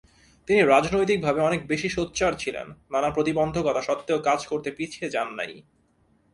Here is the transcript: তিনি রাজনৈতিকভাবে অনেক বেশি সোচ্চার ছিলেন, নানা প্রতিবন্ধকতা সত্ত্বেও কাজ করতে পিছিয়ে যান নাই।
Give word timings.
তিনি 0.47 0.61
রাজনৈতিকভাবে 0.63 1.39
অনেক 1.41 1.61
বেশি 1.67 1.89
সোচ্চার 1.89 2.31
ছিলেন, 2.33 2.67
নানা 2.91 3.09
প্রতিবন্ধকতা 3.09 3.81
সত্ত্বেও 3.81 4.19
কাজ 4.19 4.39
করতে 4.47 4.69
পিছিয়ে 4.71 5.07
যান 5.09 5.27
নাই। 5.33 5.53